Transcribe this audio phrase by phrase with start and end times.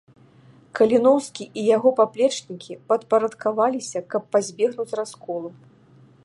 [0.77, 5.49] Каліноўскі і яго паплечнікі падпарадкаваліся, каб пазбегнуць расколу.